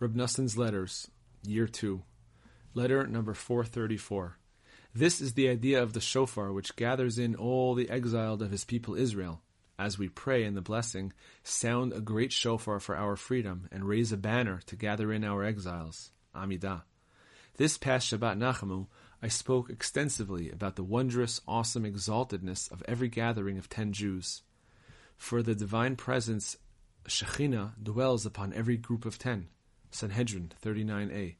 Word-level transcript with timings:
Reb 0.00 0.16
Noson's 0.16 0.58
Letters, 0.58 1.08
Year 1.46 1.68
2. 1.68 2.02
Letter 2.74 3.06
number 3.06 3.32
434. 3.32 4.36
This 4.92 5.20
is 5.20 5.34
the 5.34 5.48
idea 5.48 5.80
of 5.80 5.92
the 5.92 6.00
shofar 6.00 6.52
which 6.52 6.74
gathers 6.74 7.16
in 7.16 7.36
all 7.36 7.76
the 7.76 7.88
exiled 7.88 8.42
of 8.42 8.50
his 8.50 8.64
people 8.64 8.96
Israel. 8.96 9.40
As 9.78 9.96
we 9.96 10.08
pray 10.08 10.42
in 10.42 10.56
the 10.56 10.60
blessing, 10.60 11.12
sound 11.44 11.92
a 11.92 12.00
great 12.00 12.32
shofar 12.32 12.80
for 12.80 12.96
our 12.96 13.14
freedom 13.14 13.68
and 13.70 13.84
raise 13.84 14.10
a 14.10 14.16
banner 14.16 14.62
to 14.66 14.74
gather 14.74 15.12
in 15.12 15.22
our 15.22 15.44
exiles. 15.44 16.10
Amidah. 16.34 16.82
This 17.56 17.78
past 17.78 18.10
Shabbat 18.10 18.36
Nachamu, 18.36 18.88
I 19.22 19.28
spoke 19.28 19.70
extensively 19.70 20.50
about 20.50 20.74
the 20.74 20.82
wondrous, 20.82 21.40
awesome 21.46 21.84
exaltedness 21.84 22.68
of 22.72 22.82
every 22.88 23.08
gathering 23.08 23.58
of 23.58 23.68
ten 23.68 23.92
Jews. 23.92 24.42
For 25.16 25.40
the 25.40 25.54
divine 25.54 25.94
presence, 25.94 26.56
Shekhinah, 27.06 27.74
dwells 27.80 28.26
upon 28.26 28.52
every 28.54 28.76
group 28.76 29.04
of 29.04 29.20
ten. 29.20 29.46
Sanhedrin 29.94 30.52
39a. 30.62 31.36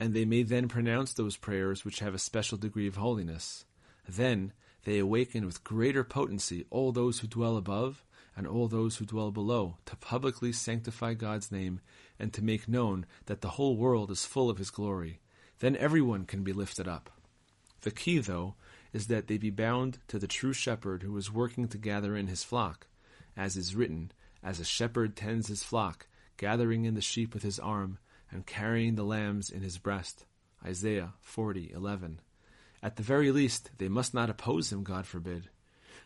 And 0.00 0.12
they 0.12 0.24
may 0.24 0.42
then 0.42 0.68
pronounce 0.68 1.12
those 1.12 1.36
prayers 1.36 1.84
which 1.84 2.00
have 2.00 2.14
a 2.14 2.18
special 2.18 2.58
degree 2.58 2.88
of 2.88 2.96
holiness. 2.96 3.64
Then 4.08 4.52
they 4.84 4.98
awaken 4.98 5.46
with 5.46 5.64
greater 5.64 6.02
potency 6.02 6.66
all 6.70 6.90
those 6.90 7.20
who 7.20 7.26
dwell 7.26 7.56
above 7.56 8.04
and 8.36 8.46
all 8.46 8.66
those 8.66 8.96
who 8.96 9.04
dwell 9.04 9.30
below 9.30 9.76
to 9.86 9.96
publicly 9.96 10.52
sanctify 10.52 11.14
God's 11.14 11.52
name 11.52 11.80
and 12.18 12.32
to 12.32 12.42
make 12.42 12.68
known 12.68 13.06
that 13.26 13.40
the 13.40 13.50
whole 13.50 13.76
world 13.76 14.10
is 14.10 14.24
full 14.24 14.50
of 14.50 14.58
His 14.58 14.70
glory. 14.70 15.20
Then 15.60 15.76
everyone 15.76 16.24
can 16.24 16.42
be 16.42 16.52
lifted 16.52 16.88
up. 16.88 17.10
The 17.82 17.92
key, 17.92 18.18
though, 18.18 18.56
is 18.92 19.06
that 19.06 19.28
they 19.28 19.38
be 19.38 19.50
bound 19.50 19.98
to 20.08 20.18
the 20.18 20.26
true 20.26 20.52
shepherd 20.52 21.02
who 21.02 21.16
is 21.16 21.32
working 21.32 21.68
to 21.68 21.78
gather 21.78 22.16
in 22.16 22.26
his 22.26 22.42
flock, 22.42 22.86
as 23.36 23.56
is 23.56 23.74
written, 23.74 24.10
as 24.42 24.58
a 24.58 24.64
shepherd 24.64 25.16
tends 25.16 25.48
his 25.48 25.62
flock, 25.62 26.06
gathering 26.36 26.84
in 26.84 26.94
the 26.94 27.00
sheep 27.00 27.34
with 27.34 27.42
his 27.42 27.58
arm, 27.58 27.98
and 28.30 28.46
carrying 28.46 28.94
the 28.94 29.04
lambs 29.04 29.50
in 29.50 29.62
his 29.62 29.78
breast. 29.78 30.26
Isaiah 30.64 31.14
40:11. 31.20 32.20
At 32.82 32.96
the 32.96 33.02
very 33.02 33.30
least, 33.30 33.70
they 33.78 33.88
must 33.88 34.14
not 34.14 34.30
oppose 34.30 34.72
him, 34.72 34.82
God 34.82 35.06
forbid. 35.06 35.48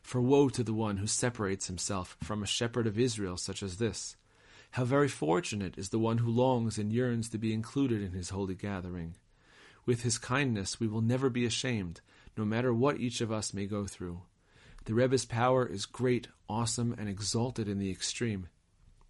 For 0.03 0.21
woe 0.21 0.49
to 0.51 0.63
the 0.63 0.75
one 0.75 0.99
who 0.99 1.07
separates 1.07 1.67
himself 1.67 2.17
from 2.23 2.43
a 2.43 2.47
shepherd 2.47 2.87
of 2.87 2.99
Israel 2.99 3.37
such 3.37 3.63
as 3.63 3.79
this. 3.79 4.17
How 4.73 4.85
very 4.85 5.09
fortunate 5.09 5.79
is 5.79 5.89
the 5.89 5.99
one 5.99 6.19
who 6.19 6.31
longs 6.31 6.79
and 6.79 6.93
yearns 6.93 7.29
to 7.31 7.39
be 7.39 7.53
included 7.53 8.03
in 8.03 8.13
his 8.13 8.31
holy 8.31 8.55
gathering. 8.55 9.17
With 9.87 10.03
his 10.03 10.19
kindness 10.19 10.79
we 10.79 10.87
will 10.87 11.01
never 11.01 11.31
be 11.31 11.47
ashamed, 11.47 12.01
no 12.37 12.45
matter 12.45 12.73
what 12.75 13.01
each 13.01 13.21
of 13.21 13.33
us 13.33 13.55
may 13.55 13.67
go 13.67 13.87
through. 13.87 14.23
The 14.85 14.95
Rebbe's 14.95 15.25
power 15.25 15.67
is 15.67 15.87
great, 15.87 16.29
awesome, 16.49 16.95
and 16.97 17.09
exalted 17.09 17.69
in 17.69 17.79
the 17.79 17.91
extreme. 17.91 18.49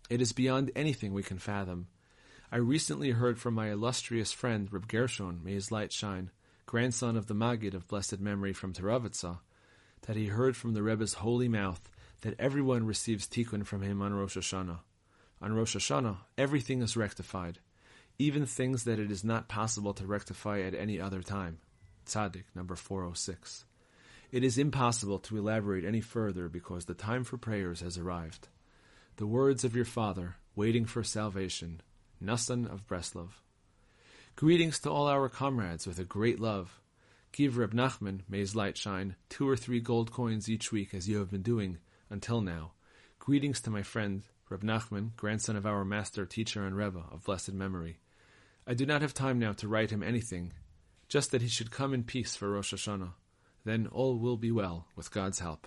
It 0.09 0.23
is 0.23 0.33
beyond 0.33 0.71
anything 0.75 1.13
we 1.13 1.23
can 1.23 1.39
fathom. 1.39 1.89
I 2.51 2.57
recently 2.57 3.11
heard 3.11 3.39
from 3.39 3.53
my 3.53 3.71
illustrious 3.71 4.33
friend 4.33 4.73
Reb 4.73 4.89
Gershon, 4.89 5.41
may 5.45 5.53
his 5.53 5.71
light 5.71 5.93
shine, 5.93 6.31
grandson 6.65 7.15
of 7.15 7.27
the 7.27 7.35
Maggid 7.35 7.75
of 7.75 7.87
blessed 7.89 8.19
memory 8.19 8.55
from 8.55 8.73
Terhovitza, 8.73 9.41
that 10.07 10.17
he 10.17 10.27
heard 10.27 10.57
from 10.57 10.73
the 10.73 10.83
Rebbe's 10.83 11.15
holy 11.15 11.49
mouth 11.49 11.91
that 12.23 12.35
everyone 12.39 12.87
receives 12.87 13.27
tikkun 13.27 13.67
from 13.67 13.83
him 13.83 14.01
on 14.01 14.15
Rosh 14.15 14.39
Hashanah. 14.39 14.81
On 15.43 15.53
Rosh 15.53 15.77
Hashanah, 15.77 16.17
everything 16.39 16.81
is 16.81 16.97
rectified, 16.97 17.59
even 18.19 18.47
things 18.47 18.85
that 18.85 18.99
it 18.99 19.11
is 19.11 19.23
not 19.23 19.49
possible 19.49 19.93
to 19.93 20.07
rectify 20.07 20.61
at 20.61 20.75
any 20.75 20.99
other 20.99 21.23
time. 21.23 21.59
Tzaddik, 22.07 22.45
number 22.55 22.75
406. 22.75 23.67
It 24.33 24.43
is 24.43 24.57
impossible 24.57 25.19
to 25.21 25.37
elaborate 25.37 25.85
any 25.85 26.01
further 26.01 26.49
because 26.49 26.87
the 26.87 26.95
time 26.95 27.25
for 27.25 27.37
prayers 27.37 27.81
has 27.81 27.99
arrived. 27.99 28.49
The 29.19 29.27
words 29.27 29.65
of 29.65 29.75
your 29.75 29.85
father, 29.85 30.37
waiting 30.55 30.85
for 30.85 31.03
salvation, 31.03 31.81
Nasan 32.23 32.73
of 32.73 32.87
Breslov. 32.87 33.31
Greetings 34.37 34.79
to 34.79 34.91
all 34.91 35.09
our 35.09 35.29
comrades 35.29 35.89
with 35.89 35.99
a 35.99 36.05
great 36.05 36.39
love. 36.39 36.79
Give 37.33 37.59
Reb 37.59 37.75
Nachman, 37.75 38.21
may 38.29 38.39
his 38.39 38.55
light 38.55 38.77
shine, 38.77 39.17
two 39.29 39.49
or 39.49 39.57
three 39.57 39.81
gold 39.81 40.13
coins 40.13 40.49
each 40.49 40.71
week 40.71 40.95
as 40.95 41.09
you 41.09 41.19
have 41.19 41.33
been 41.33 41.43
doing 41.43 41.79
until 42.09 42.41
now. 42.41 42.75
Greetings 43.19 43.61
to 43.63 43.71
my 43.71 43.83
friend, 43.83 44.23
Reb 44.51 44.63
Nachman, 44.63 45.17
grandson 45.17 45.57
of 45.57 45.67
our 45.67 45.85
master, 45.85 46.25
teacher, 46.25 46.65
and 46.65 46.77
Rebbe 46.77 47.03
of 47.11 47.25
blessed 47.25 47.55
memory. 47.55 47.99
I 48.69 48.75
do 48.75 48.87
not 48.87 49.03
have 49.03 49.15
time 49.15 49.41
now 49.41 49.53
to 49.55 49.67
write 49.67 49.91
him 49.91 50.05
anything, 50.05 50.53
just 51.09 51.33
that 51.33 51.43
he 51.43 51.49
should 51.49 51.73
come 51.73 51.93
in 51.93 52.05
peace 52.05 52.37
for 52.37 52.53
Rosh 52.53 52.73
Hashanah. 52.73 53.15
Then 53.65 53.89
all 53.89 54.17
will 54.17 54.37
be 54.37 54.53
well 54.53 54.87
with 54.95 55.11
God's 55.11 55.41
help. 55.41 55.67